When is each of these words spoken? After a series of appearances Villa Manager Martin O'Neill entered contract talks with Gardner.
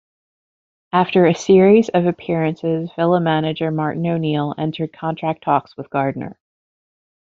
After 0.91 1.27
a 1.27 1.35
series 1.35 1.89
of 1.89 2.07
appearances 2.07 2.89
Villa 2.95 3.19
Manager 3.21 3.69
Martin 3.69 4.07
O'Neill 4.07 4.55
entered 4.57 4.93
contract 4.93 5.43
talks 5.43 5.77
with 5.77 5.91
Gardner. 5.91 6.39